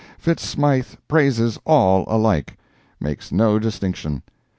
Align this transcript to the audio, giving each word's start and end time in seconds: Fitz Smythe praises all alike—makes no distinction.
Fitz 0.17 0.43
Smythe 0.43 0.95
praises 1.07 1.59
all 1.63 2.05
alike—makes 2.07 3.31
no 3.31 3.59
distinction. 3.59 4.23